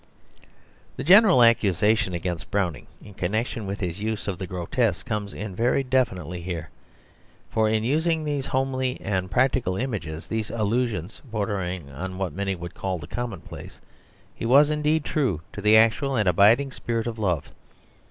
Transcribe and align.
The 0.97 1.03
general 1.03 1.43
accusation 1.43 2.15
against 2.15 2.49
Browning 2.49 2.87
in 3.05 3.13
connection 3.13 3.67
with 3.67 3.81
his 3.81 4.01
use 4.01 4.27
of 4.27 4.39
the 4.39 4.47
grotesque 4.47 5.05
comes 5.05 5.31
in 5.31 5.55
very 5.55 5.83
definitely 5.83 6.41
here; 6.41 6.71
for 7.51 7.69
in 7.69 7.83
using 7.83 8.23
these 8.23 8.47
homely 8.47 8.99
and 9.01 9.29
practical 9.29 9.77
images, 9.77 10.25
these 10.25 10.49
allusions, 10.49 11.21
bordering 11.23 11.91
on 11.91 12.17
what 12.17 12.33
many 12.33 12.55
would 12.55 12.73
call 12.73 12.97
the 12.97 13.05
commonplace, 13.05 13.79
he 14.33 14.43
was 14.43 14.71
indeed 14.71 15.05
true 15.05 15.41
to 15.53 15.61
the 15.61 15.77
actual 15.77 16.15
and 16.15 16.27
abiding 16.27 16.71
spirit 16.71 17.05
of 17.05 17.19
love. 17.19 17.51